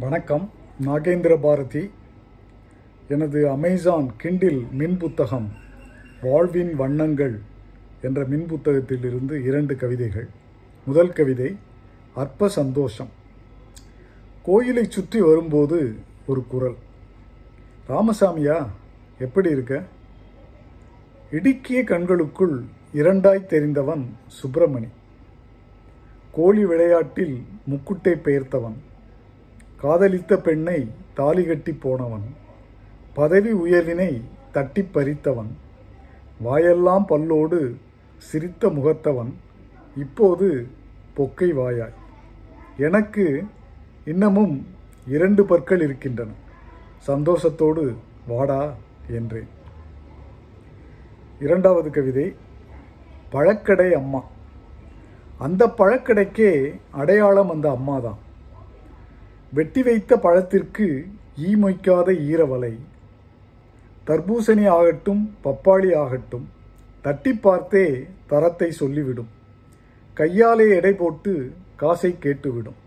வணக்கம். 0.00 0.50
நாகேந்திர 0.86 1.40
பாரதி 1.40 1.90
எனது 3.08 3.50
Amazon 3.50 4.10
Kindle 4.22 4.70
மின் 4.70 4.96
புத்தகம் 4.96 5.52
வாழ்வின் 6.22 6.74
வண்ணங்கள் 6.74 7.40
என்ற 8.02 8.24
மின் 8.24 8.46
புத்தகத்திலிருந்து 8.50 9.44
இரண்டு 9.44 9.76
கவிதைகள். 9.76 10.28
முதல் 10.84 11.12
கவிதை 11.12 11.56
அற்ப 12.14 12.48
சந்தோஷம். 12.48 13.08
கோயிலை 14.42 14.84
சுற்றி 14.88 15.20
வரும்போது 15.20 15.94
ஒரு 16.26 16.46
குரல். 16.46 16.76
ராமசாமியா 17.88 18.66
எப்படி 19.18 19.50
இருக்க? 19.50 19.82
இடுக்கிய 21.30 21.84
கண்களுக்குள் 21.84 22.64
இரண்டாய் 22.94 23.46
தெரிந்தவன் 23.46 24.16
சுப்பிரமணி. 24.42 24.88
கோழி 26.32 26.64
விளையாட்டில் 26.64 27.44
முக்குட்டை 27.70 28.14
பெயர்த்தவன். 28.18 28.88
காதலித்த 29.80 30.36
பெண்ணை 30.36 30.90
தாலி 31.14 31.44
கட்டி 31.44 31.72
போனவன். 31.72 32.34
பதவி 33.14 33.52
உயர்வினை 33.52 34.22
தட்டி 34.52 34.82
பறித்தவன். 34.82 35.50
வாயெல்லாம் 36.40 37.06
பல்லோடு 37.08 37.74
சிரித்த 38.16 38.68
முகத்தவன். 38.68 39.32
இப்போது 39.96 40.68
பொக்கை 41.16 41.52
வாயாய். 41.52 41.92
எனக்கு 42.76 43.44
இன்னமும் 44.04 44.66
இரண்டு 45.06 45.44
பற்கள் 45.44 45.80
இருக்கின்றன. 45.80 46.30
சந்தோஷத்தோடு 47.06 47.94
வாடா 48.26 48.74
என்றேன். 49.10 49.48
இரண்டாவது 51.40 51.90
கவிதை 51.90 52.34
பழக்கடை 53.30 53.94
அம்மா. 53.94 54.24
அந்த 55.38 55.66
பழக்கடைக்கே 55.66 56.80
அடையாளம் 56.90 57.50
அந்த 57.50 57.70
அம்மா 57.70 57.98
தான் 57.98 58.28
வெட்டி 59.52 59.82
வைத்த 59.82 60.16
பழத்திற்கு 60.16 60.86
ஈ 61.38 61.54
மொய்க்காத 61.54 62.08
ஈரவலை 62.28 62.74
தர்பூசணி 64.06 64.68
ஆகட்டும் 64.68 65.22
பப்பாளி 65.44 65.90
ஆகட்டும் 65.96 66.48
தட்டி 67.02 67.32
பார்த்தே 67.32 68.06
தரத்தை 68.26 68.68
சொல்லிவிடும். 68.80 69.30
கையாலே 70.14 70.66
எடை 70.76 70.92
போட்டு 70.92 71.32
காசை 71.76 72.16
கேட்டுவிடும். 72.20 72.78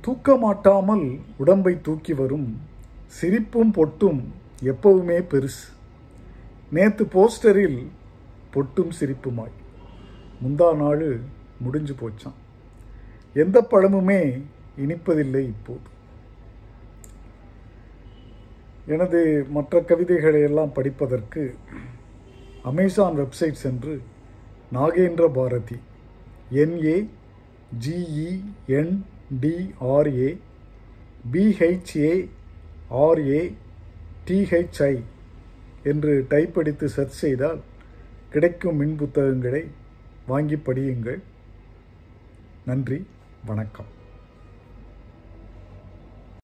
தூக்க 0.00 0.36
மாட்டாமல் 0.36 1.06
உடம்பை 1.36 1.80
தூக்கி 1.82 2.12
வரும் 2.12 2.60
சிரிப்பும் 3.06 3.72
பொட்டும் 3.74 4.20
எப்பவுமே 4.62 5.18
பெருசு. 5.32 5.66
நேத்து 6.70 7.04
போஸ்டரில் 7.04 7.80
பொட்டும் 8.54 8.92
சிரிப்புமாய். 9.00 9.56
முந்தா 10.42 10.76
நாள் 10.76 11.20
முடிஞ்சு 11.60 11.94
போச்சான் 12.00 12.38
எந்த 13.34 13.66
பழமுமே 13.70 14.20
இனிப்பதில்லை 14.78 15.42
இப்போது. 15.54 15.98
எனது 18.86 19.46
மற்ற 19.50 19.80
கவிதைகளை 19.80 20.40
எல்லாம் 20.42 20.72
படிப்பதற்கு 20.72 21.54
அமேசான் 22.62 23.18
வெப்சைட் 23.18 23.62
சென்று 23.64 24.02
Nagendra 24.72 25.32
Bharathi 25.32 25.78
N A 26.52 27.08
G E N D R A 27.84 28.68
B H A 31.32 32.28
R A 32.90 33.54
T H I 34.26 35.02
என்று 35.82 36.26
டைப் 36.28 36.58
அடித்து 36.58 36.88
சர்ச் 36.88 37.20
செய்தால் 37.24 37.60
கிடைக்கும் 38.30 38.76
மின் 38.76 38.96
புத்தகங்களை 38.96 39.64
வாங்கி 40.26 40.54
படியுங்கள். 40.54 41.20
நன்றி 42.64 43.06
வணக்கம். 43.46 43.98